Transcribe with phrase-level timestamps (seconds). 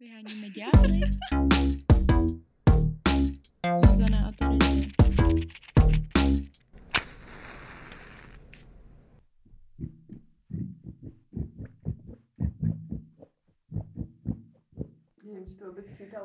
[0.00, 1.00] Vyháníme ďábly.
[3.86, 4.86] Zuzana a Terezie.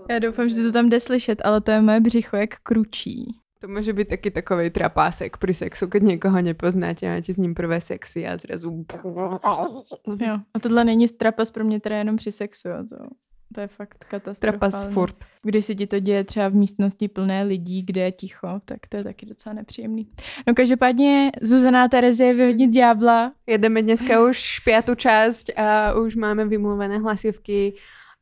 [0.09, 3.35] Já doufám, že to tam jde slyšet, ale to je moje břicho jak kručí.
[3.59, 7.53] To může být taky takový trapásek pri sexu, keď někoho nepoznáte a máte s ním
[7.55, 8.85] prvé sexy a zrazu...
[10.19, 12.95] Jo, a tohle není trapas pro mě teda jenom při sexu, jo, to,
[13.55, 14.59] to je fakt katastrofální.
[14.59, 15.15] Trapas furt.
[15.43, 18.97] Když se ti to děje třeba v místnosti plné lidí, kde je ticho, tak to
[18.97, 20.07] je taky docela nepříjemný.
[20.47, 23.31] No každopádně Zuzana Terezie vyhodnit ďábla.
[23.47, 27.73] Jedeme dneska už pětou část a už máme vymluvené hlasivky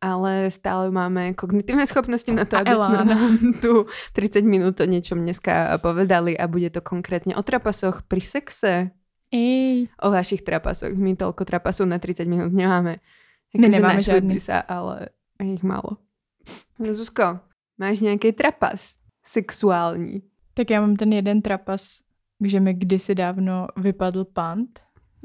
[0.04, 5.24] ale stále máme kognitívne schopnosti na to, aby sme nám tu 30 minút o niečom
[5.24, 8.92] dneska povedali a bude to konkrétne o trapasoch pri sexe.
[9.32, 9.88] Ej.
[10.04, 10.92] O vašich trapasoch.
[10.92, 13.00] My toľko trapasov na 30 minút nemáme.
[13.56, 14.44] My nemáme žiadny.
[14.44, 15.98] sa, ale je ich málo.
[16.92, 17.40] Zuzko,
[17.78, 20.22] máš nějaký trapas sexuální?
[20.54, 22.00] Tak já mám ten jeden trapas,
[22.46, 24.80] že mi kdysi dávno vypadl pant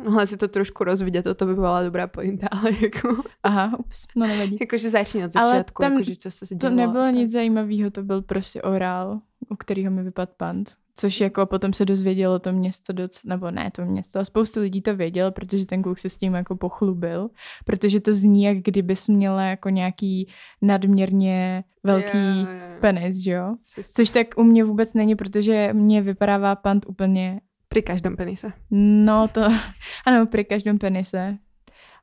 [0.05, 3.23] Mohla si to trošku rozvidět, to by byla dobrá pointa, ale jako...
[3.43, 4.57] Aha, ups, no nevadí.
[4.61, 6.71] Jakože začni od začátku, tam jakože co se dělo.
[6.71, 7.15] To nebylo tak.
[7.15, 10.73] nic zajímavého, to byl prostě orál, u kterého mi vypadl pant.
[11.01, 14.97] Což jako potom se dozvědělo to město, doc, nebo ne to město, spoustu lidí to
[14.97, 17.29] vědělo, protože ten kluk se s tím jako pochlubil,
[17.65, 20.29] protože to zní, jak kdybys měla jako nějaký
[20.63, 22.81] nadměrně velký yeah, yeah.
[22.81, 23.57] penis, že jo?
[23.95, 28.53] Což tak u mě vůbec není, protože mě vypadává pant úplně Pri každém penise.
[28.71, 29.45] No to,
[30.07, 31.39] ano, pri každém penise.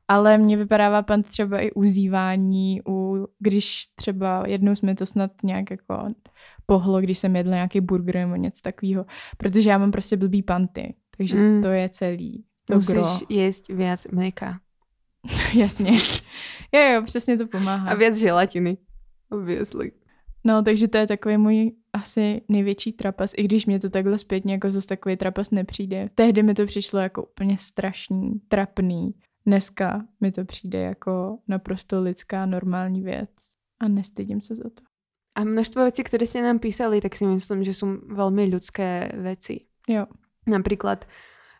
[0.08, 5.70] Ale mě vypadává pan třeba i uzývání, u, když třeba jednou jsme to snad nějak
[5.70, 6.08] jako
[6.66, 10.94] pohlo, když jsem jedla nějaký burger nebo něco takového, protože já mám prostě blbý panty,
[11.16, 11.62] takže mm.
[11.62, 12.44] to je celý.
[12.64, 13.06] To Musíš gro.
[13.28, 14.60] jíst víc mléka.
[15.54, 15.92] Jasně.
[16.72, 17.90] jo, jo, přesně to pomáhá.
[17.90, 18.76] A víc želatiny,
[19.30, 19.92] obviously.
[20.44, 24.52] No, takže to je takový můj asi největší trapas, i když mě to takhle zpětně
[24.52, 26.10] jako zase takový trapas nepřijde.
[26.14, 29.14] Tehdy mi to přišlo jako úplně strašný, trapný.
[29.46, 33.30] Dneska mi to přijde jako naprosto lidská, normální věc.
[33.80, 34.82] A nestydím se za to.
[35.34, 39.60] A množstvo věcí, které jste nám písali, tak si myslím, že jsou velmi lidské věci.
[39.88, 40.06] Jo.
[40.46, 41.04] Například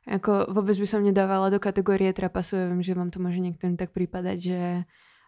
[0.09, 3.75] jako vůbec by som nedávala do kategorie trapasu, ja viem, že vám to môže niektorým
[3.75, 4.59] tak prípadať, že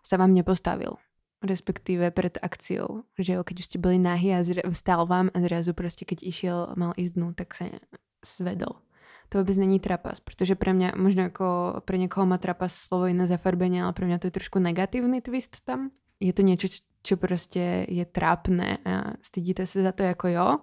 [0.07, 0.95] sa vám nepostavil
[1.43, 5.75] respektíve pred akciou, že jo, keď už ste byli nahy a vstal vám a zrazu
[5.75, 7.71] prostě, keď išiel, mal ísť dnu, tak sa
[8.25, 8.83] svedol.
[9.29, 13.27] To vůbec není trapas, protože pre mňa, možno jako pre někoho má trapas slovo jiné
[13.27, 15.91] zafarbenie, ale pre mňa to je trošku negatívny twist tam.
[16.21, 16.69] Je to niečo,
[17.03, 20.59] čo prostě je trápne a stydíte se za to jako jo,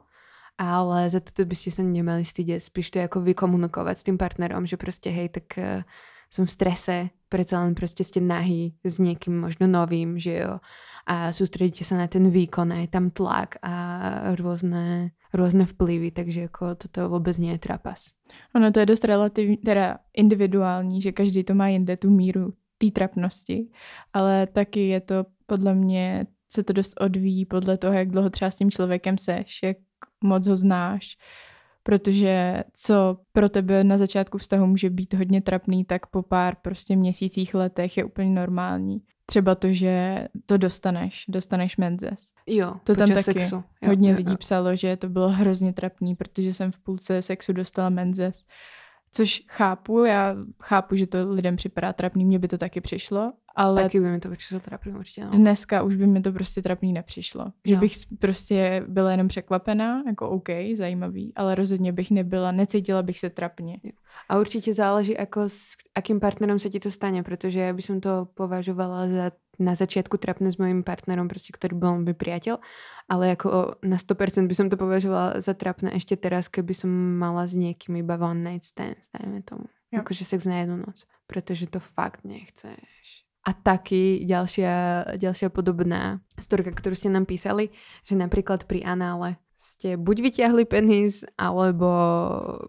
[0.58, 2.64] ale za to by ste sa nemali stydět.
[2.64, 5.84] Spíš to jako vykomunikovat s tým partnerom, že prostě hej, tak uh,
[6.36, 6.96] som v strese,
[7.32, 10.60] predsa len proste ste nahý s niekým možno novým, že jo.
[11.08, 13.74] A sústredíte sa na ten výkon, aj tam tlak a
[14.36, 18.12] rôzne, rôzne vplyvy, takže jako toto vůbec je trapas.
[18.56, 22.92] Ono to je dost relativní, teda individuální, že každý to má jinde tu míru té
[22.92, 23.70] trapnosti,
[24.14, 28.52] ale taky je to podle mě, se to dost odvíjí podle toho, jak dlouho třeba
[28.52, 29.78] s tím člověkem seš, jak
[30.24, 31.18] moc ho znáš,
[31.86, 36.96] protože co pro tebe na začátku vztahu může být hodně trapný, tak po pár prostě
[36.96, 39.02] měsících, letech je úplně normální.
[39.26, 42.20] Třeba to, že to dostaneš, dostaneš menzes.
[42.48, 43.56] Jo, to tam taky sexu.
[43.56, 44.38] Jo, hodně jo, lidí jo.
[44.38, 48.40] psalo, že to bylo hrozně trapný, protože jsem v půlce sexu dostala menzes.
[49.18, 53.84] Což chápu, já chápu, že to lidem připadá trapný, mně by to taky přišlo, ale...
[53.84, 55.26] Taky by mi to přišlo trapný určitě.
[55.26, 55.32] No.
[55.32, 57.46] Dneska už by mi to prostě trapný nepřišlo.
[57.66, 57.80] Že jo.
[57.80, 63.30] bych prostě byla jenom překvapená, jako OK, zajímavý, ale rozhodně bych nebyla, necítila bych se
[63.30, 63.80] trapně.
[64.30, 65.62] A určitě záleží, jako s
[65.96, 70.52] akým partnerom se ti to stane, protože já bych to považovala za na začátku trapné
[70.52, 72.58] s mojím partnerom, prostě, který byl můj přítel,
[73.10, 77.48] ale jako na 100% by som to považovala za trapné ještě teraz, keby som mala
[77.48, 79.64] s někým iba one night stand, dajme tomu.
[79.92, 80.00] Jo.
[80.00, 83.26] Jakože sex na jednu noc, protože to fakt nechceš.
[83.46, 87.70] A taky ďalšia, ďalšia podobná storka, ktorú ste nám písali,
[88.02, 91.88] že napríklad pri anále ste buď vyťahli penis, alebo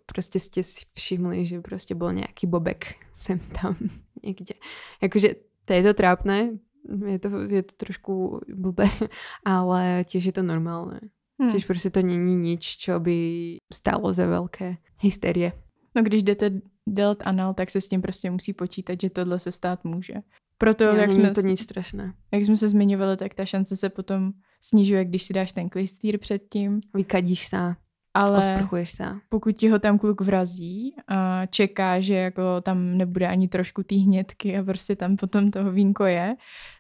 [0.07, 3.77] prostě ste si všimli, že prostě bol nejaký bobek sem tam
[4.23, 4.55] niekde.
[5.03, 5.35] Jakože
[5.65, 6.59] to je to trápne,
[7.07, 8.89] je to, je to trošku blbé,
[9.45, 11.01] ale tiež je to normálne.
[11.41, 11.53] Hmm.
[11.53, 15.53] Tiež prostě to není nič, čo by stálo za velké hysterie.
[15.97, 19.53] No když jdete dělat anal, tak se s tím prostě musí počítat, že tohle se
[19.53, 20.15] stát může.
[20.59, 22.15] Proto, jo, jak jsme, to nic strašné.
[22.33, 26.19] Jak jsme se zmiňovali, tak ta šance se potom snižuje, když si dáš ten klistýr
[26.19, 26.81] předtím.
[26.95, 27.75] Vykadíš se.
[28.15, 29.05] Ale osprchuješ se.
[29.29, 33.95] pokud ti ho tam kluk vrazí a čeká, že jako tam nebude ani trošku té
[33.95, 36.37] hnědky a prostě tam potom toho vínko je,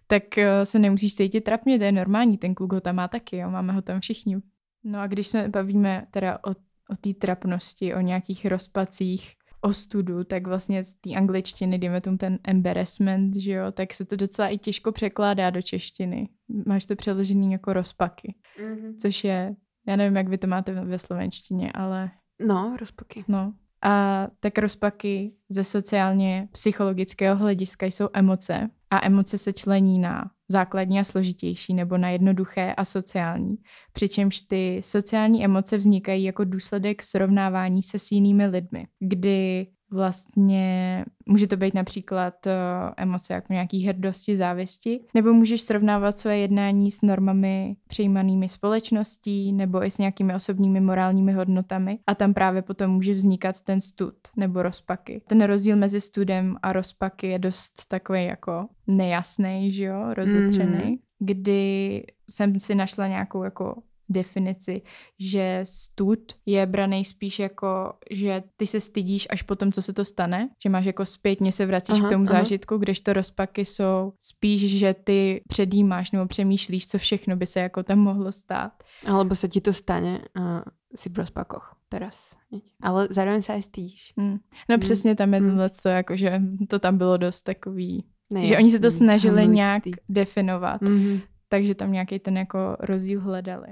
[0.06, 3.36] tak eh, se nemusíš cítit trapně, to je normální, ten kluk ho tam má taky,
[3.36, 4.36] jo, máme ho tam všichni.
[4.84, 6.50] No a když se bavíme teda o,
[6.90, 12.18] o té trapnosti, o nějakých rozpacích, o studu, tak vlastně z té angličtiny, dejme tomu
[12.18, 16.28] ten embarrassment, že jo, tak se to docela i těžko překládá do češtiny.
[16.66, 18.94] Máš to přeložený jako rozpaky, mm-hmm.
[19.00, 19.56] což je,
[19.86, 22.10] já nevím, jak vy to máte ve slovenštině, ale...
[22.46, 23.24] No, rozpaky.
[23.28, 30.30] No, a tak rozpaky ze sociálně psychologického hlediska jsou emoce a emoce se člení na
[30.48, 33.56] základní a složitější nebo na jednoduché a sociální.
[33.92, 39.66] Přičemž ty sociální emoce vznikají jako důsledek srovnávání se s jinými lidmi, kdy
[39.96, 42.52] vlastně může to být například uh,
[42.96, 49.84] emoce jako nějaký hrdosti, závisti, nebo můžeš srovnávat své jednání s normami přijímanými společností nebo
[49.84, 54.62] i s nějakými osobními morálními hodnotami a tam právě potom může vznikat ten stud nebo
[54.62, 55.22] rozpaky.
[55.26, 60.98] Ten rozdíl mezi studem a rozpaky je dost takový jako nejasný, že jo, rozetřený, mm-hmm.
[61.18, 64.82] kdy jsem si našla nějakou jako definici,
[65.18, 69.92] že stud je braný spíš jako, že ty se stydíš až po tom, co se
[69.92, 72.38] to stane, že máš jako zpětně se vracíš aha, k tomu aha.
[72.38, 77.82] zážitku, kdežto rozpaky jsou spíš, že ty předjímáš nebo přemýšlíš, co všechno by se jako
[77.82, 78.72] tam mohlo stát.
[79.06, 80.62] Alebo se ti to stane a
[80.96, 82.36] si v rozpakoch teraz.
[82.82, 84.12] Ale zároveň se aj stydíš.
[84.16, 84.38] Hmm.
[84.68, 84.80] No hmm.
[84.80, 85.58] přesně tam je hmm.
[85.82, 89.82] to, jako, že to tam bylo dost takový, Nejasný, že oni se to snažili nějak
[90.08, 90.82] definovat.
[90.82, 91.20] Mm-hmm.
[91.48, 93.68] Takže tam nějaký ten jako rozdíl hledali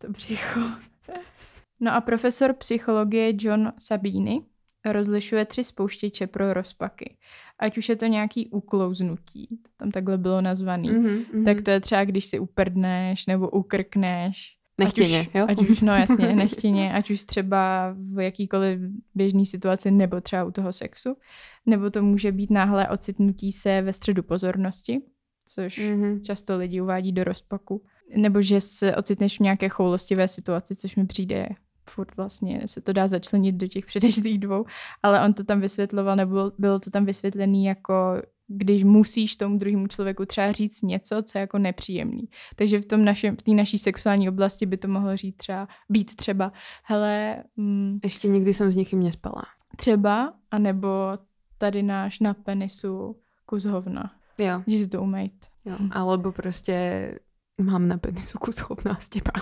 [0.00, 0.60] to břicho.
[1.80, 4.40] No a profesor psychologie John Sabini
[4.84, 7.16] rozlišuje tři spouštěče pro rozpaky.
[7.58, 12.04] Ať už je to nějaký uklouznutí, tam takhle bylo nazvaný, mm-hmm, tak to je třeba,
[12.04, 14.56] když si uprdneš nebo ukrkneš.
[14.78, 15.46] Nechtěně, ať už, jo?
[15.48, 18.80] Ať už, no jasně, nechtěně, ať už třeba v jakýkoliv
[19.14, 21.16] běžné situaci nebo třeba u toho sexu.
[21.66, 25.00] Nebo to může být náhle ocitnutí se ve středu pozornosti,
[25.46, 26.20] což mm-hmm.
[26.20, 27.82] často lidi uvádí do rozpaku
[28.16, 31.48] nebo že se ocitneš v nějaké choulostivé situaci, což mi přijde
[31.90, 34.64] furt vlastně se to dá začlenit do těch předešlých dvou,
[35.02, 37.94] ale on to tam vysvětloval, nebo bylo to tam vysvětlený jako
[38.52, 42.28] když musíš tomu druhému člověku třeba říct něco, co je jako nepříjemný.
[42.56, 46.16] Takže v tom našem, v té naší sexuální oblasti by to mohlo říct třeba, být
[46.16, 46.52] třeba,
[46.84, 47.44] hele...
[47.56, 49.42] Mm, Ještě nikdy jsem s někým nespala.
[49.76, 50.88] Třeba, anebo
[51.58, 53.16] tady náš na penisu
[53.46, 54.12] kus hovna.
[54.38, 54.62] Jo.
[54.66, 55.46] Že si to umejt.
[55.64, 55.76] Jo.
[55.90, 57.14] Alebo prostě
[57.64, 59.32] mám na penisu kus hovna z těba.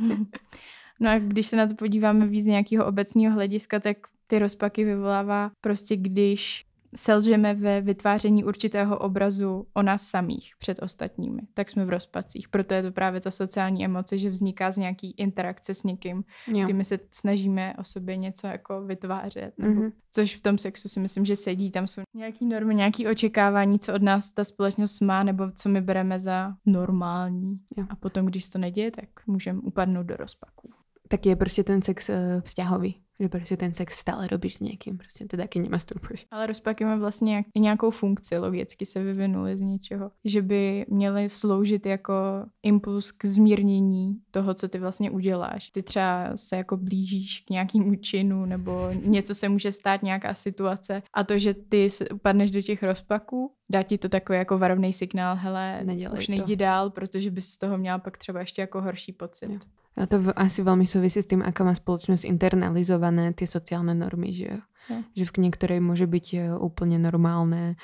[1.00, 3.96] no a když se na to podíváme víc z nějakého obecného hlediska, tak
[4.26, 6.66] ty rozpaky vyvolává prostě, když
[6.96, 12.48] selžeme ve vytváření určitého obrazu o nás samých před ostatními, tak jsme v rozpacích.
[12.48, 16.64] Proto je to právě ta sociální emoce, že vzniká z nějaký interakce s někým, jo.
[16.64, 19.52] kdy my se snažíme o sobě něco jako vytvářet.
[19.58, 19.92] Nebo, mm-hmm.
[20.10, 23.94] Což v tom sexu si myslím, že sedí, tam jsou nějaký normy, nějaké očekávání, co
[23.94, 27.60] od nás ta společnost má, nebo co my bereme za normální.
[27.76, 27.86] Jo.
[27.90, 30.70] A potom, když to neděje, tak můžeme upadnout do rozpaků.
[31.08, 34.98] Tak je prostě ten sex uh, vzťahový že prostě ten sex stále robíš s někým,
[34.98, 36.26] prostě ty taky nemasturbuješ.
[36.30, 41.86] Ale rozpaky má vlastně nějakou funkci, logicky se vyvinuly z něčeho, že by měly sloužit
[41.86, 42.14] jako
[42.62, 45.70] impuls k zmírnění toho, co ty vlastně uděláš.
[45.70, 51.02] Ty třeba se jako blížíš k nějakému činu nebo něco se může stát, nějaká situace
[51.14, 55.36] a to, že ty upadneš do těch rozpaků, dá ti to takový jako varovný signál,
[55.36, 56.60] hele, Nedělej už nejdi to.
[56.60, 59.50] dál, protože bys z toho měla pak třeba ještě jako horší pocit.
[59.50, 59.58] Jo.
[59.92, 64.62] A to asi veľmi súvisí s tým, aká má spoločnosť internalizované tie sociálne normy, že,
[64.88, 64.98] ja.
[65.12, 67.76] že v niektorej môže byť e, úplne normálne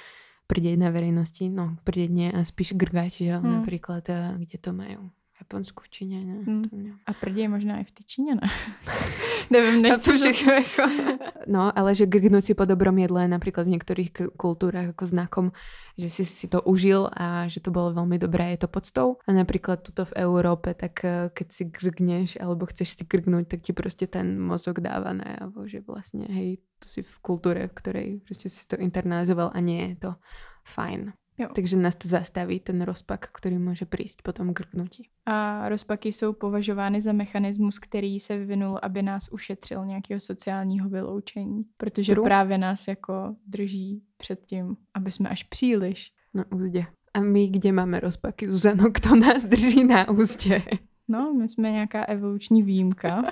[0.49, 3.63] prdeť na verejnosti, no prdeť nie a spíš grgať, že hmm.
[3.63, 5.03] napríklad, e, kde to majú.
[5.49, 6.35] Japonsku, v Číně, ne?
[6.47, 6.63] Hmm.
[6.63, 6.77] To
[7.07, 8.49] A prdě možná i v té Číně, ne?
[9.51, 10.83] Nevím, nechci všechno jako...
[11.47, 15.47] No, ale že grgnúť si po dobrom jedle je napríklad v niektorých kultúrach ako znakom,
[15.97, 19.17] že si si to užil a že to bolo veľmi dobré, je to podstou.
[19.25, 23.61] A napríklad tuto v Európe, tak eh, keď si grgneš alebo chceš si grgnúť, tak
[23.65, 28.21] ti prostě ten mozog dáva najavo, že vlastne, hej, tu si v kultúre, v ktorej
[28.21, 30.15] prostě si to internalizoval a nie je to
[30.69, 31.13] fajn.
[31.39, 31.49] Jo.
[31.55, 35.09] Takže nás to zastaví, ten rozpak, který může přijít po tom grknutí.
[35.27, 41.65] A rozpaky jsou považovány za mechanismus, který se vyvinul, aby nás ušetřil nějakého sociálního vyloučení.
[41.77, 42.25] Protože True.
[42.25, 46.13] právě nás jako drží před tím, aby jsme až příliš.
[46.35, 46.87] Na úzdě.
[47.15, 50.63] A my kde máme rozpaky, Zuzano, kdo nás drží na úzdě?
[51.09, 53.25] No, my jsme nějaká evoluční výjimka.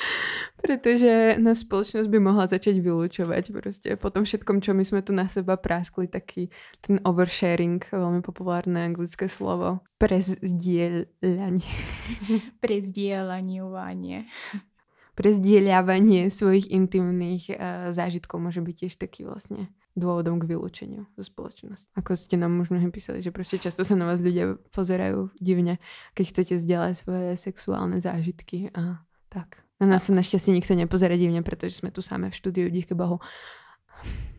[0.62, 5.12] Protože na společnost by mohla začať vylučovat prostě po tom všetkom, čo my jsme tu
[5.12, 6.48] na seba práskli, taky
[6.80, 9.78] ten oversharing, velmi populárné anglické slovo.
[9.98, 11.70] Prezdielanie.
[12.60, 14.24] Prezdielaniovanie.
[15.14, 19.68] Prezdieľavanie svojich intimných uh, zážitkov může být tiež taký vlastně
[20.00, 21.92] dôvodom k vylúčeniu zo spoločnosti.
[21.94, 25.76] Ako ste nám možno písali, že proste často sa na vás ľudia pozerajú divne,
[26.16, 29.60] keď chcete zdieľať svoje sexuálne zážitky a tak.
[29.80, 33.20] Na nás sa našťastie nikto nepozerá divne, pretože sme tu samé v štúdiu, díky Bohu.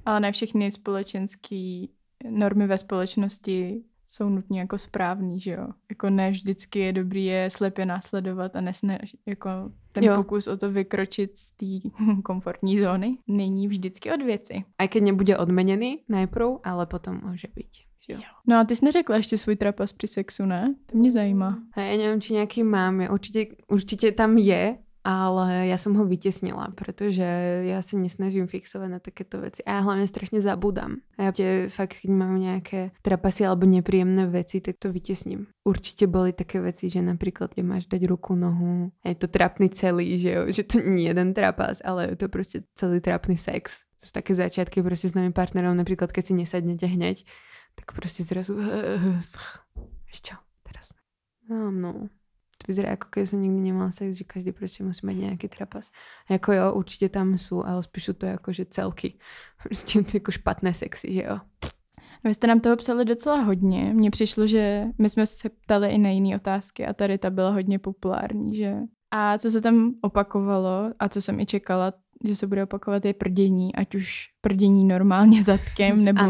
[0.06, 1.88] Ale ne všechny společenské
[2.30, 5.68] normy ve společnosti jsou nutně jako správný, že jo.
[5.89, 9.50] Jako ne vždycky je dobrý je slepě následovat a nesne, jako
[9.91, 10.15] ten jo.
[10.15, 11.89] pokus o to vykročit z té
[12.24, 14.63] komfortní zóny není vždycky od věci.
[14.77, 17.67] A keď nebude odmeněný najprv, ale potom může být.
[18.07, 18.19] Jo.
[18.48, 20.75] No a ty jsi neřekla ještě svůj trapas při sexu, ne?
[20.86, 21.60] To mě zajímá.
[21.74, 23.07] A já nevím, či nějaký mám.
[23.12, 27.25] Určitě, určitě tam je, ale ja som ho vytesnila, pretože
[27.65, 29.65] ja sa nesnažím fixovať na takéto veci.
[29.65, 31.01] A ja hlavne strašne zabudám.
[31.17, 35.50] A ja tie fakt, keď mám nejaké trapasy alebo nepríjemné veci, tak to vytesním.
[35.65, 40.22] Určite boli také veci, že napríklad, keď máš dať ruku, nohu, je to trapný celý,
[40.22, 43.89] že, jo, že to je jeden trapas, ale je to proste celý trapný sex.
[44.01, 47.25] To sú také začiatky proste s novým partnerom, napríklad keď si nesadnete hneď,
[47.74, 48.53] tak proste zrazu...
[50.12, 50.38] Čo?
[50.62, 50.93] Teraz.
[51.50, 52.12] No, no
[52.72, 55.92] to vyzerá ako keď som nikdy nemala sex, že každý prostě musí mať nejaký trapas.
[56.30, 59.13] Jako jo, určitě tam sú, ale spíš to jako, že celky.
[59.63, 61.40] Prostě jako špatné sexy, že jo.
[62.24, 63.94] Vy jste nám toho psali docela hodně.
[63.94, 67.50] Mně přišlo, že my jsme se ptali i na jiné otázky a tady ta byla
[67.50, 68.75] hodně populární, že?
[69.12, 73.13] A co se tam opakovalo a co jsem i čekala, že se bude opakovat je
[73.13, 76.22] prdění, ať už prdění normálně zadkem nebo,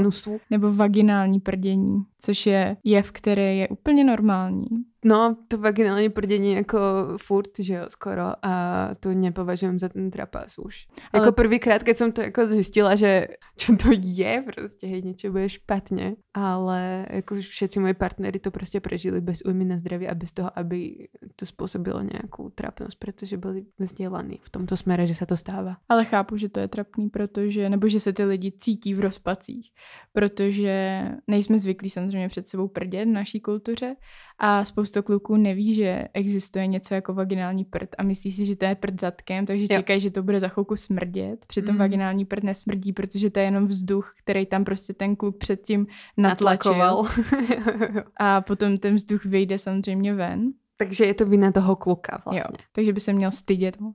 [0.49, 4.90] nebo vaginální prdění, což je jev, který je úplně normální.
[5.05, 6.79] No, to vaginální prdění jako
[7.17, 10.87] furt, že jo, skoro a to nepovažujem za ten trapas už.
[11.11, 11.21] Ale...
[11.21, 13.27] Jako prvýkrát, keď som to jako zjistila, že
[13.57, 18.79] čo to je, prostě hej, niečo bude špatně, ale jako všetci moji partnery to prostě
[18.79, 23.65] prežili bez újmy na zdraví a bez toho, aby to způsobilo nějakou trapnost, protože byli
[23.79, 25.77] vzdělaní v tomto smere, že se to stává.
[25.89, 29.71] Ale chápu, že to je trapný, protože, nebo že se ty lidi cítí v rozpacích,
[30.13, 33.95] protože nejsme zvyklí samozřejmě před sebou prdět v naší kultuře
[34.39, 38.65] a spousta kluků neví, že existuje něco jako vaginální prd a myslí si, že to
[38.65, 41.45] je prd zadkem, takže čekají, že to bude za chvilku smrdět.
[41.45, 41.79] Přitom mm.
[41.79, 47.05] vaginální prd nesmrdí, protože to je jenom vzduch, který tam prostě ten kluk předtím natlačil.
[48.17, 50.51] a potom ten vzduch vyjde samozřejmě ven.
[50.77, 52.57] Takže je to vina toho kluka vlastně.
[52.59, 53.77] Jo, takže by se měl stydět.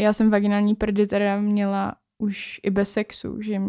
[0.00, 3.60] Já jsem vaginální prdy teda měla už i bez sexu, že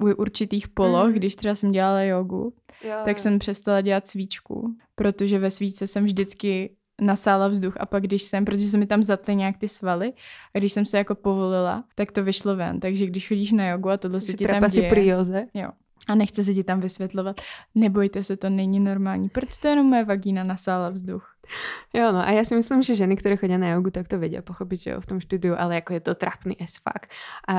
[0.00, 1.12] u určitých poloh, mm.
[1.12, 2.52] když třeba jsem dělala jogu,
[2.84, 2.96] jo.
[3.04, 8.22] tak jsem přestala dělat svíčku, protože ve svíčce jsem vždycky nasála vzduch a pak když
[8.22, 10.12] jsem, protože se mi tam zatly nějak ty svaly
[10.54, 12.80] a když jsem se jako povolila, tak to vyšlo ven.
[12.80, 14.90] Takže když chodíš na jogu a tohle se ti tam děje.
[14.90, 15.46] prioze.
[15.54, 15.68] Jo.
[16.08, 17.40] A nechce se ti tam vysvětlovat.
[17.74, 19.28] Nebojte se, to není normální.
[19.28, 21.37] Proč to jenom moje vagína nasála vzduch?
[21.96, 24.44] Jo, no a ja si myslím, že ženy, ktoré chodia na jogu, tak to vedia
[24.44, 27.08] pochopiť, že jo, v tom štúdiu, ale ako je to trapný as fuck.
[27.48, 27.56] A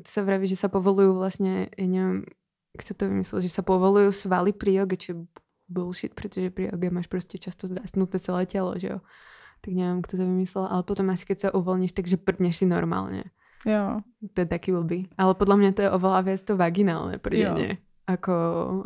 [0.00, 2.24] sa vraví, že sa povolujú vlastne, ja neviem,
[2.76, 5.14] kto to vymyslel, že sa povolujú svaly pri joge, je
[5.68, 8.98] bullshit, pretože pri joge máš proste často zdasnuté celé telo, že jo.
[9.64, 13.32] Tak neviem, kto to vymyslel, ale potom asi keď sa uvoľníš, takže prdneš si normálne.
[13.66, 14.04] Jo.
[14.36, 15.10] To je taký blbý.
[15.18, 17.82] Ale podľa mňa to je oveľa viac to vaginálne prdenie.
[18.06, 18.32] Ako,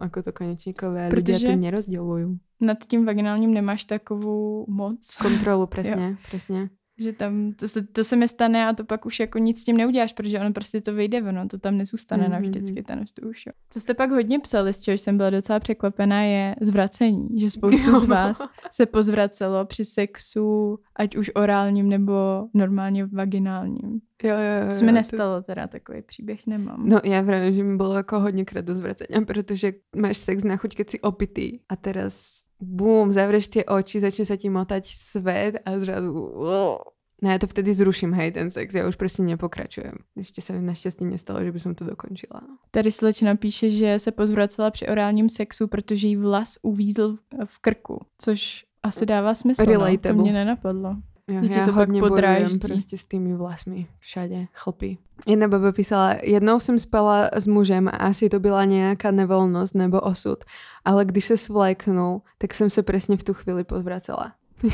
[0.01, 1.11] ako to konečníkové.
[1.11, 2.41] Protože ľudia to nerozdělují.
[2.61, 5.17] Nad tím vaginálním nemáš takovou moc.
[5.17, 6.71] Kontrolu, přesně, přesně
[7.01, 9.65] že tam to se, to se mi stane a to pak už jako nic s
[9.65, 12.31] tím neuděláš, protože ono prostě to vyjde, ono to tam nezůstane mm-hmm.
[12.31, 13.35] navždycky ten vzduch.
[13.71, 18.01] Co jste pak hodně psali, z čehož jsem byla docela překvapená, je zvracení, že spoustu
[18.01, 18.39] z vás
[18.71, 22.13] se pozvracelo při sexu, ať už orálním nebo
[22.55, 24.01] normálně vaginálním.
[24.23, 24.79] Jo, jo, jo.
[24.79, 25.43] Co mi nestalo to...
[25.43, 26.89] teda, takový příběh nemám.
[26.89, 30.57] No já vím, že mi bylo jako hodně krát do zvracenia, protože máš sex na
[30.57, 35.57] chuť, keď si opitý a teraz bum, zavřeš ty oči, začne se ti motať svět
[35.65, 36.79] a zrazu oh.
[37.23, 39.93] Ne, já to vtedy zruším, hej, ten sex, já už prostě nepokračujem.
[40.17, 42.41] Ještě se mi naštěstí nestalo, že by som to dokončila.
[42.71, 48.01] Tady slečna píše, že se pozvracela při orálním sexu, protože jí vlas uvízl v krku,
[48.19, 49.99] což asi dává smysl, no?
[49.99, 50.97] to mě nenapadlo.
[51.31, 52.59] Jo, že to hodně podráždí.
[52.59, 54.99] prostě s tými vlasmi všade, chlpy.
[55.27, 60.01] Jedna baba písala, jednou jsem spala s mužem a asi to byla nějaká nevolnost nebo
[60.01, 60.45] osud,
[60.85, 64.33] ale když se svléknul, tak jsem se přesně v tu chvíli pozvracela.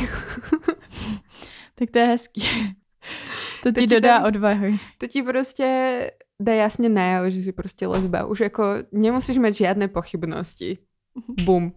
[1.75, 2.42] tak to je hezký.
[3.62, 4.78] To, to ti dodá tam, odvahy.
[4.98, 6.10] To ti prostě
[6.40, 8.26] dá jasně najevo, že si prostě lesba.
[8.26, 10.78] Už jako nemusíš mít žádné pochybnosti.
[11.44, 11.72] Bum.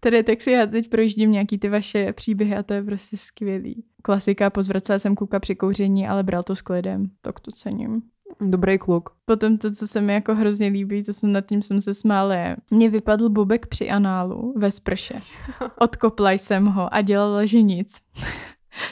[0.00, 3.84] Tady tak si já teď projíždím nějaký ty vaše příběhy a to je prostě skvělý.
[4.02, 7.10] Klasika, pozvracela jsem kluka při kouření, ale bral to s klidem.
[7.20, 8.02] Tak to cením.
[8.40, 9.10] Dobrý kluk.
[9.24, 12.34] Potom to, co se mi jako hrozně líbí, co jsem nad tím jsem se smála,
[12.34, 15.14] je, mně vypadl bobek při análu ve sprše.
[15.80, 18.00] Odkopla jsem ho a dělala, že nic.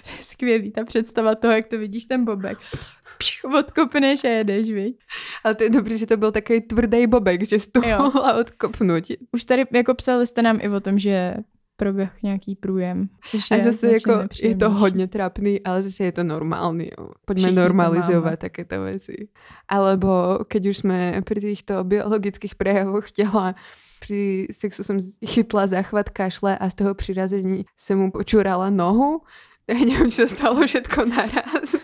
[0.02, 2.58] to je skvělý, ta představa toho, jak to vidíš ten bobek.
[3.58, 4.94] odkopneš a jedeš, viď?
[5.44, 7.98] Ale to je dobré, že to byl takový tvrdý bobek, že jsi to Jo.
[8.02, 9.04] mohla odkopnout.
[9.32, 11.34] Už tady jako psali jste nám i o tom, že
[11.76, 16.24] proběh nějaký průjem, což A zase jako je to hodně trápný, ale zase je to
[16.24, 16.90] normálny.
[16.98, 17.10] Jo.
[17.24, 18.36] Poďme Všichni máme.
[18.36, 19.28] takéto veci.
[19.68, 23.54] Alebo keď už sme pri týchto biologických prejavoch tela,
[23.98, 29.22] pri sexu som chytla záchvat kašle a z toho přirazení jsem mu počurala nohu.
[29.68, 31.74] Neviem, čo sa stalo všetko naraz.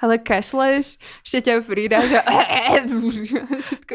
[0.00, 2.32] Ale kašleš, ešte ťa pridáš a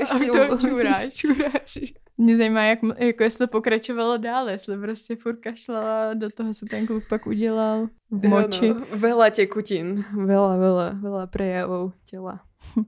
[0.06, 1.08] všetko to čuráš.
[1.14, 1.94] čuráš.
[2.18, 6.66] Mě zajímá, jak, jako jestli to pokračovalo dál, jestli prostě furt kašlala, do toho se
[6.66, 8.66] ten kluk pak udělal v moči.
[8.66, 12.40] Jo, no, veľa tekutín, veľa, veľa, veľa prejavov tela.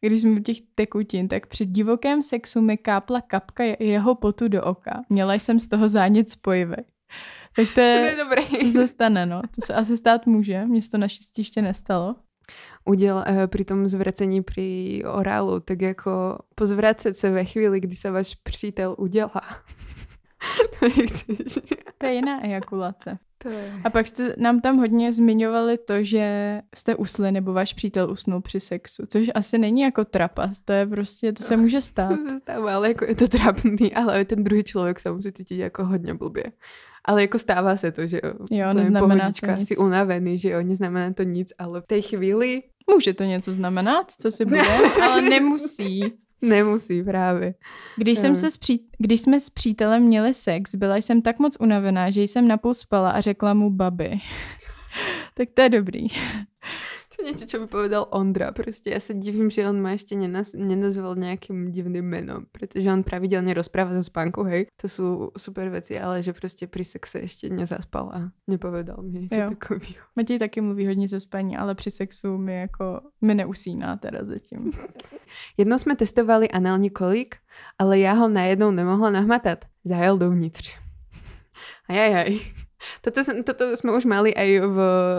[0.00, 4.62] Když jsme u těch tekutin, tak při divokém sexu mi kápla kapka jeho potu do
[4.62, 5.02] oka.
[5.08, 6.86] Měla jsem z toho zánět spojivek.
[7.56, 8.42] Tak to To je je, dobré.
[8.42, 9.42] to se stane, no.
[9.54, 10.66] To se asi stát může.
[10.66, 12.16] Mně se to naštěstí ještě nestalo.
[12.84, 18.10] Udel, eh, pri tom zvracení pri orálu, tak jako pozvracet se ve chvíli, kdy se
[18.10, 19.42] váš přítel udělá.
[20.80, 21.58] to nechceš.
[21.98, 23.18] To je jiná ejakulace.
[23.38, 23.80] To je...
[23.84, 28.40] A pak jste nám tam hodně zmiňovali to, že jste usli nebo váš přítel usnul
[28.40, 32.16] při sexu, což asi není jako trapas, to je prostě, to se může stát.
[32.16, 35.56] To se stává, ale jako je to trápný, ale ten druhý člověk se musí cítit
[35.56, 36.44] jako hodně blbě.
[37.04, 38.32] Ale jako stává se to, že jo.
[38.50, 39.68] Jo, neznamená to nic.
[39.68, 44.12] si unavený, že jo, neznamená to nic, ale v té chvíli Může to něco znamenat,
[44.20, 44.62] co si bude,
[45.02, 46.12] ale nemusí.
[46.42, 47.54] nemusí právě.
[47.96, 48.36] Když, jsem Jo.
[48.36, 48.86] se s pří...
[48.98, 53.10] Když jsme s přítelem měli sex, byla jsem tak moc unavená, že jsem napůl spala
[53.10, 54.18] a řekla mu babi.
[55.34, 56.06] tak to je dobrý.
[57.12, 58.56] To je niečo, čo by povedal Ondra.
[58.56, 63.04] Proste ja sa divím, že on ma ešte nenaz- nenazval nejakým divným menom, pretože on
[63.04, 64.72] pravidelne rozpráva zo spánku, hej.
[64.80, 69.52] To sú super veci, ale že proste pri sexe ešte nezaspal a nepovedal mi niečo
[69.52, 70.00] takového.
[70.16, 74.72] Matěj taky mluví hodně ze spaní, ale při sexu mi jako, mi neusíná teda zatím.
[75.60, 77.40] Jednou sme testovali análny kolík,
[77.80, 79.64] ale ja ho najednou nemohla nahmatať.
[79.84, 80.76] Zajel dovnitř.
[81.88, 82.40] Ajajaj.
[83.02, 84.78] Toto, som- toto sme už mali aj v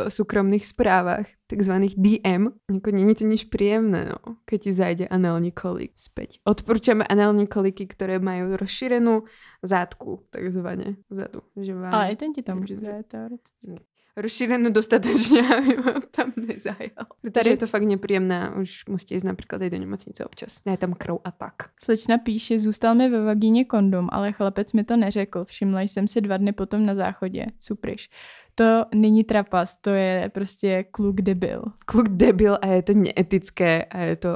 [0.10, 2.52] súkromných správach, takzvaných DM.
[2.72, 6.40] Jako není to nič príjemné, no, keď ti zajde análny kolík späť.
[6.44, 9.24] Odporúčame análne kolíky, ktoré majú rozšírenú
[9.64, 11.42] zátku, takzvaně vzadu.
[11.56, 11.94] Že vám...
[11.94, 13.16] Ale i ten ti to může zajet
[14.14, 14.22] teoreticky.
[14.22, 17.06] Rozšírenú dostatočne, aby vám tam nezajel.
[17.22, 20.62] Protože Tady- je to fakt nepríjemné a už musíte ísť napríklad aj do nemocnice občas.
[20.66, 21.54] Je tam krv a tak.
[21.84, 25.46] Slečna píše, zůstal mi ve vagíně kondom, ale chlapec mi to neřekl.
[25.46, 27.46] Všimla jsem si dva dny potom na záchodě.
[27.60, 28.10] Supriš.
[28.56, 31.64] To není trapas, to je prostě kluk debil.
[31.86, 34.30] kluk debil a je to neetické a je to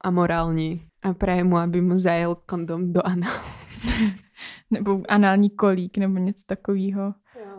[0.00, 0.86] amorální.
[1.02, 3.44] A praje mu, aby mu zajel kondom do análu.
[4.70, 7.14] Nebo anální kolík, nebo něco takového.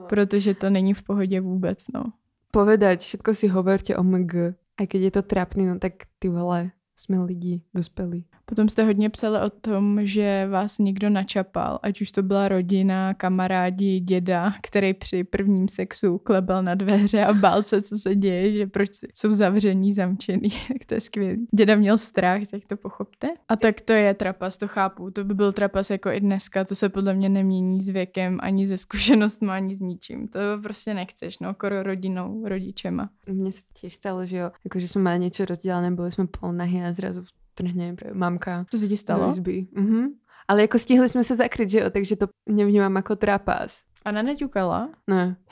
[0.09, 2.03] Protože to není v pohodě vůbec, no.
[2.51, 4.33] Povedať, všetko si hoverte o MG.
[4.77, 8.25] A keď je to trapný, no tak ty vole, jsme lidi, dospělí.
[8.45, 13.13] Potom jste hodně psali o tom, že vás někdo načapal, ať už to byla rodina,
[13.13, 18.51] kamarádi, děda, který při prvním sexu klebal na dveře a bál se, co se děje,
[18.51, 21.47] že proč jsou zavřený, zamčený, tak to je skvělý.
[21.55, 23.27] Děda měl strach, tak to pochopte.
[23.47, 26.75] A tak to je trapas, to chápu, to by byl trapas jako i dneska, to
[26.75, 30.27] se podle mě nemění s věkem, ani ze zkušenostmi, ani s ničím.
[30.27, 33.09] To prostě nechceš, no, koro rodinou, rodičema.
[33.25, 36.93] Mne sa tiež stalo, že jo, akože sme mali niečo rozdelené, boli sme polnahý a
[36.93, 39.29] zrazu vtrhne mamka To se ti stalo?
[39.31, 39.67] izby.
[39.71, 40.19] Mhm.
[40.47, 43.81] Ale jako stihli jsme se zakryt, že jo, takže to nevnímám jako trápas.
[44.05, 44.89] Ona neťukala?
[45.07, 45.35] Ne.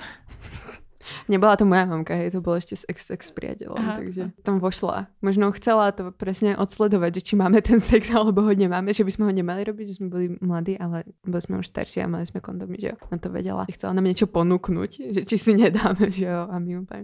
[1.27, 3.95] Nebola to moja mamka, hej, to bolo ešte s ex-ex priateľom, Aha.
[3.99, 5.11] takže tam vošla.
[5.19, 9.11] Možno chcela to presne odsledovať, že či máme ten sex, alebo ho nemáme, že by
[9.11, 12.23] sme ho nemali robiť, že sme boli mladí, ale boli sme už starší a mali
[12.23, 12.97] sme kondomy, že jo.
[13.11, 13.67] Na to vedela.
[13.67, 16.47] Chcela nám niečo ponúknuť, že či si nedáme, že jo.
[16.47, 17.03] A my úplne...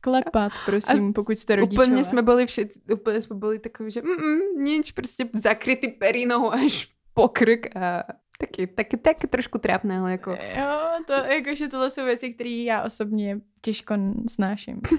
[0.00, 1.86] Klepat, prosím, A pokud jste rodičové.
[1.86, 6.88] Úplne sme boli všetci, úplne sme boli takoví, že mm, nič, prostě zakrytý perinou až
[7.14, 8.02] po krk a
[8.38, 10.30] taky, taky, taky trošku trápné, ale jako...
[10.30, 13.94] Jo, to jakože tohle jsou věci, které já osobně těžko
[14.30, 14.80] snáším.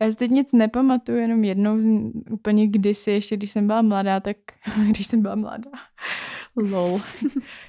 [0.00, 4.20] Já si teď nic nepamatuju, jenom jednou z- úplně kdysi, ještě když jsem byla mladá,
[4.20, 4.36] tak
[4.88, 5.70] když jsem byla mladá,
[6.56, 7.00] lol,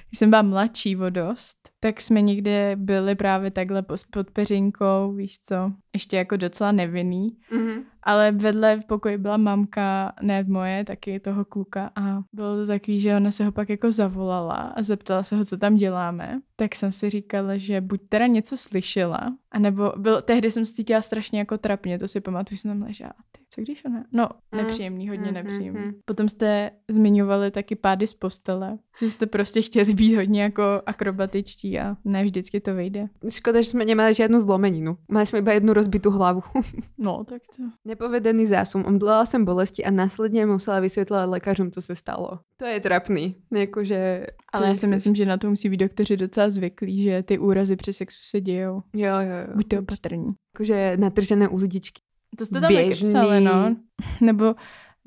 [0.08, 5.38] když jsem byla mladší o dost, tak jsme někde byli právě takhle pod peřinkou, víš
[5.42, 7.36] co, ještě jako docela nevinný.
[7.52, 7.82] Mm-hmm.
[8.02, 13.00] Ale vedle v pokoji byla mamka, ne moje, taky toho kluka a bylo to takový,
[13.00, 16.40] že ona se ho pak jako zavolala a zeptala se ho, co tam děláme.
[16.56, 21.02] Tak jsem si říkala, že buď teda něco slyšela, anebo bylo, tehdy jsem se cítila
[21.02, 23.12] strašně jako trapně, to si pamatuju, že jsem tam ležela.
[23.32, 23.40] Ty.
[23.50, 24.04] Co když ona?
[24.12, 25.80] No, Mm, nepříjemný, hodně mm, nepříjemný.
[25.80, 25.94] mm, mm.
[26.04, 31.78] Potom jste zmiňovali taky pády z postele, že jste prostě chtěli být hodně jako akrobatičtí
[31.78, 33.08] a ne vždycky to vyjde.
[33.28, 34.96] Škoda, že sme nemali žiadnu zlomeninu.
[35.10, 36.44] Mali sme iba jednu rozbitú hlavu.
[37.00, 37.62] No, tak to...
[37.84, 38.84] Nepovedený zásum.
[38.84, 42.38] Omdlela jsem bolesti a následně musela vysvětlovat lékařům, co se stalo.
[42.56, 43.36] To je trapný.
[43.52, 44.26] Jakože...
[44.52, 47.76] Ale já si myslím, že na to musí být doktoři docela zvyklí, že ty úrazy
[47.76, 48.82] při sexu se dějou.
[48.94, 49.56] Jo, jo, jo.
[49.56, 50.32] Buďte opatrní.
[50.54, 52.02] Jakože natržené úzdičky.
[52.36, 53.08] To jste tam taky Běžný.
[53.08, 53.76] psali, no.
[54.20, 54.54] Nebo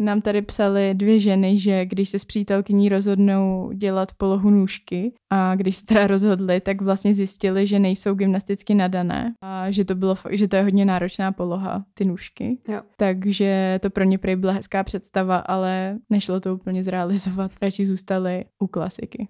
[0.04, 5.56] nám tady psali dvě ženy, že když se s přítelkyní rozhodnou dělat polohu nůžky a
[5.56, 10.16] když se teda rozhodli, tak vlastně zjistili, že nejsou gymnasticky nadané a že to, bylo,
[10.30, 12.58] že to je hodně náročná poloha, ty nůžky.
[12.68, 12.82] Jo.
[12.98, 17.52] Takže to pro ně prý byla hezká představa, ale nešlo to úplně zrealizovat.
[17.62, 19.28] Radši zůstali u klasiky.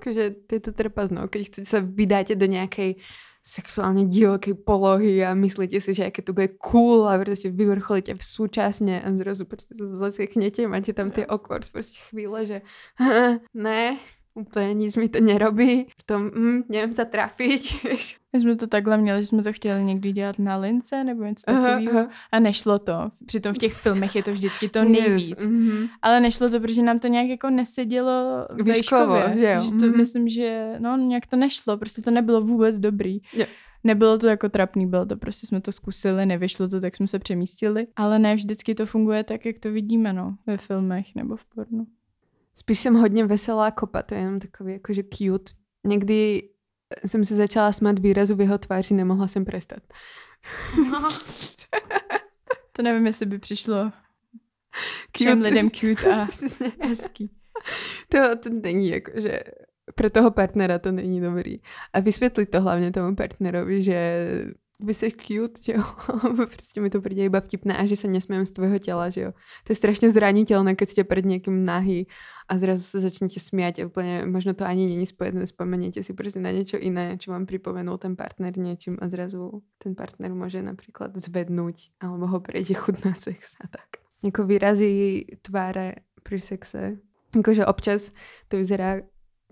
[0.00, 2.96] Jakože je to trpazno, keď chcete sa vydáte do nejakej
[3.40, 8.24] sexuálne divokej polohy a myslíte si, že aké to bude cool a prostě vyvrcholíte v
[8.24, 12.62] súčasne a zrazu prostě sa zleseknete, máte tam tie awkward prostě chvíle, že
[13.54, 13.98] ne,
[14.40, 16.94] úplně nic mi to nerobí, v tom mm, nevím
[17.84, 18.18] vieš.
[18.32, 21.46] My jsme to takhle měli, že jsme to chtěli někdy dělat na lince nebo něco
[21.46, 23.10] takového a nešlo to.
[23.26, 25.46] Přitom v těch filmech je to vždycky to Yes, nejvíc.
[25.46, 25.86] mhm.
[26.02, 29.34] Ale nešlo to, protože nám to nějak jako nesedělo Výškovo, výškově.
[29.38, 29.60] že jo?
[29.64, 29.96] Že to Mhm.
[29.96, 33.18] myslím, že no nějak to nešlo, prostě to nebylo vůbec dobrý.
[33.32, 33.46] Jo.
[33.84, 37.18] Nebylo to jako trapný, bylo to prostě jsme to zkusili, nevyšlo to, tak jsme se
[37.18, 37.86] přemístili.
[37.96, 41.86] Ale ne vždycky to funguje tak, jak to vidíme, no, ve filmech nebo v pornu.
[42.54, 45.52] Spíš jsem hodně veselá kopa, to je jenom takový jakože cute.
[45.86, 46.48] Někdy
[47.06, 49.82] jsem se začala smát výrazu v jeho tváři, nemohla jsem prestat.
[52.72, 53.92] To nevím, jestli by přišlo
[55.16, 56.28] všem lidem cute a
[56.80, 57.30] hezký.
[58.08, 59.40] To, to není jako, že
[59.94, 61.60] pro toho partnera to není dobrý.
[61.92, 64.28] A vysvětlit to hlavně tomu partnerovi, že
[64.82, 65.82] vy jsi cute, že jo,
[66.36, 69.32] prostě mi to přijde iba vtipné a že se nesmím z tvojho těla, že jo.
[69.64, 72.06] To je strašně zranitelné, keď jste před někým nahý
[72.48, 76.40] a zrazu se začnete smiať a úplně, možno to ani není spojené, vzpomenete si prostě
[76.40, 81.16] na něco jiné, čo vám připomenul ten partner něčím a zrazu ten partner může například
[81.16, 84.02] zvednout alebo ho prejde chud na sex a tak.
[84.22, 86.96] Jako výrazy tváře pri sexe.
[87.36, 88.12] Jakože občas
[88.48, 88.96] to vyzerá,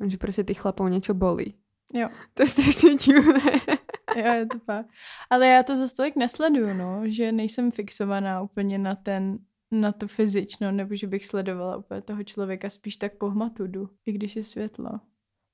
[0.07, 1.55] že prostě ty chlapov něco bolí.
[1.95, 2.09] Jo.
[2.35, 3.61] To je strašně divné.
[4.17, 4.89] Jo, je to fakt.
[5.31, 9.39] Ale já to zase tolik nesleduju, no, že nejsem fixovaná úplně na ten,
[9.71, 13.89] na to fyzično, nebo že bych sledovala úplně toho člověka spíš tak po hmatu jdu,
[14.07, 14.91] i když je světlo.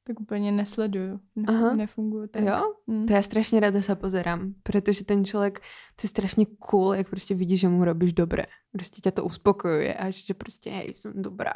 [0.06, 1.20] Tak úplně nesleduju.
[1.36, 1.74] Nef- Aha.
[1.74, 2.42] Nefunguju tak.
[2.42, 2.74] Jo?
[2.90, 3.06] Hm.
[3.06, 7.34] To já strašně ráda se pozerám, protože ten člověk, to je strašně cool, jak prostě
[7.34, 8.44] vidíš, že mu robíš dobré.
[8.72, 11.52] Prostě tě to uspokojuje a že prostě hej, jsem dobrá.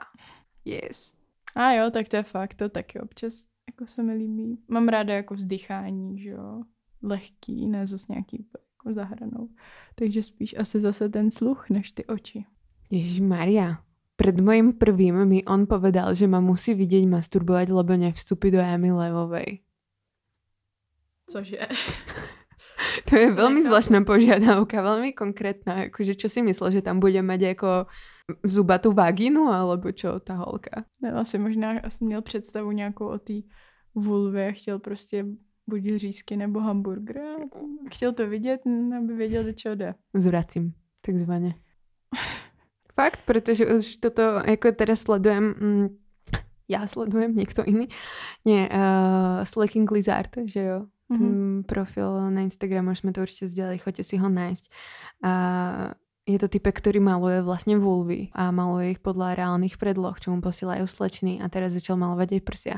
[0.64, 1.14] Yes.
[1.54, 4.58] A jo, tak to je fakt, to taky občas jako se mi líbí.
[4.68, 6.62] Mám ráda jako vzdychání, že jo,
[7.02, 9.48] lehký, ne zase nějaký jako zahranou.
[9.94, 12.44] Takže spíš asi zase ten sluch, než ty oči.
[12.90, 13.82] Ježiš Maria,
[14.16, 18.90] pred mojím prvým mi on povedal, že ma musí vidieť masturbovať, lebo nevstupí do jámy
[18.92, 19.62] levovej.
[21.30, 21.62] Cože?
[23.10, 23.66] To je veľmi nechápu.
[23.66, 25.90] zvláštna požiadavka, veľmi konkrétna.
[25.90, 27.70] Akože čo si myslel, že tam bude mať ako
[28.46, 30.86] zubatú vagínu, alebo čo ta holka?
[31.02, 33.42] Ne, asi možná asi měl představu nějakou o té
[33.94, 35.26] vulvě a chtěl prostě
[35.68, 37.20] buď řízky nebo hamburger.
[37.90, 38.60] Chtěl to vidět,
[38.98, 39.94] aby věděl, do čeho jde.
[40.14, 41.54] Zvracím, takzvaně.
[42.94, 45.88] Fakt, protože už toto, jako teda sledujem, mm,
[46.68, 47.88] já sledujem, někdo jiný,
[48.44, 51.18] ne, uh, Slacking Lizard, že jo, Mhm.
[51.18, 54.64] ten profil na Instagramu, už jsme to určitě sdělali, choďte si ho nájsť.
[55.24, 55.32] A
[56.28, 60.44] je to typek, ktorý maluje vlastne vulvy a maluje ich podľa reálnych predloh, čo mu
[60.44, 62.76] posielajú slečny a teraz začal malovať aj prsia.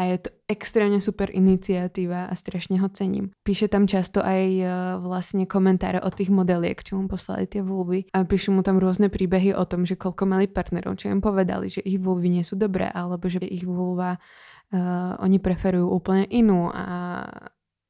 [0.00, 3.36] A je to extrémne super iniciatíva a strašne ho cením.
[3.44, 8.08] Píše tam často aj eh, vlastne komentáre od tých modeliek, čo mu poslali tie vulvy.
[8.16, 11.68] A píšu mu tam rôzne príbehy o tom, že koľko mali partnerov, čo im povedali,
[11.68, 16.72] že ich vulvy nie sú dobré, alebo že ich vulva uh, oni preferujú úplne inú
[16.72, 17.26] a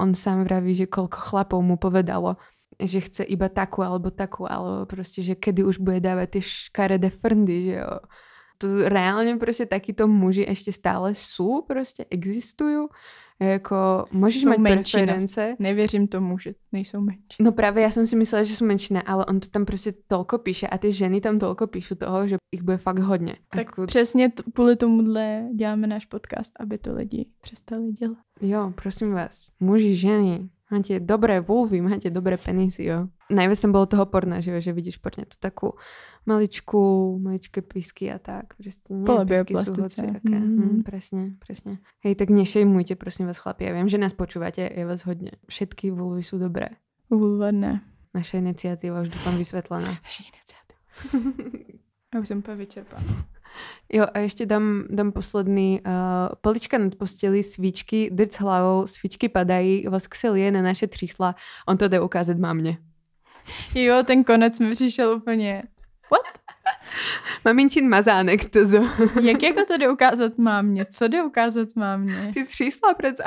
[0.01, 2.41] on sám vraví, že koľko chlapov mu povedalo,
[2.81, 7.13] že chce iba takú alebo takú, alebo proste, že kedy už bude dávať tie škaredé
[7.13, 7.93] frndy, že jo.
[8.61, 12.93] To reálne proste takíto muži ešte stále sú, proste existujú.
[13.41, 15.03] Jako, můžeš Jsou mít menšina.
[15.07, 15.57] preference.
[15.59, 17.41] Nevěřím tomu, že nejsou menší.
[17.41, 20.39] No právě já jsem si myslela, že jsou menšina, ale on to tam prostě tolko
[20.39, 23.35] píše a ty ženy tam tolko píšu toho, že ich bude fakt hodně.
[23.51, 28.19] Tak Jako, přesně t- kvůli tomuhle děláme náš podcast, aby to lidi přestali dělat.
[28.41, 33.09] Jo, prosím vás, muži, ženy, máte dobré vulvy, máte dobré penisy, jo.
[33.31, 35.79] Najviac som bolo toho porna, že, že vidíš porne tu takú
[36.27, 38.55] maličku, maličké písky a tak.
[38.55, 40.37] Prostě nie, Podľa písky sú hociaké.
[40.37, 40.61] Mhm.
[40.61, 41.79] Mm, presne, presne.
[42.05, 43.65] Hej, tak nešejmujte, prosím vás, chlapi.
[43.65, 45.39] Ja viem, že nás počúvate, je vás hodne.
[45.49, 46.77] Všetky vulvy sú dobré.
[47.09, 47.81] Vulva ne.
[48.15, 49.99] naša iniciatíva už doufám vysvětlená.
[50.05, 50.81] Naše iniciativa.
[52.15, 53.25] Já už jsem úplně vyčerpaná.
[53.93, 55.81] Jo, a ještě dám, dám posledný.
[55.87, 55.93] Uh,
[56.41, 61.35] polička nad posteli, svíčky, drc hlavou, svíčky padají, vosk se lije na naše třísla,
[61.69, 62.79] on to jde ukázat mámě.
[63.75, 65.63] Jo, ten konec mi přišel úplně...
[66.11, 66.41] What?
[67.45, 68.83] Maminčin mazánek, to zo.
[69.23, 70.85] Jak jako to jde ukázat mámě?
[70.85, 72.31] Co jde ukázat mámě?
[72.35, 73.23] Ty třísla přece.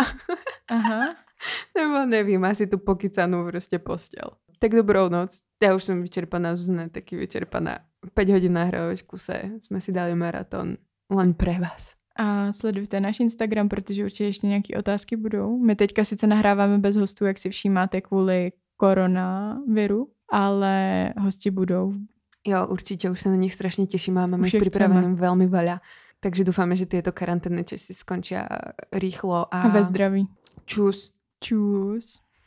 [0.70, 1.16] Aha.
[1.78, 4.30] Nebo nevím, asi tu pokycanou prostě postel.
[4.60, 5.40] Tak dobrou noc.
[5.64, 7.80] Já už jsem vyčerpaná, Zuzana taky vyčerpaná.
[8.14, 9.42] 5 hodin nahrávač v kuse.
[9.62, 10.78] Jsme si dali maraton.
[11.12, 11.94] Len pre vás.
[12.16, 15.58] A sledujte náš Instagram, protože určitě ještě nějaké otázky budou.
[15.58, 21.94] My teďka sice nahráváme bez hostů, jak si všímáte, kvůli koronaviru, ale hosti budou.
[22.48, 25.80] Jo, určitě, už se na nich strašně těším a máme už připraveným velmi veľa.
[26.24, 28.36] Takže doufáme, že tyto karanténne časy skončí
[28.96, 29.62] rýchlo a...
[29.62, 30.28] a ve zdraví.
[30.66, 31.12] Čus.
[31.44, 32.23] Čus.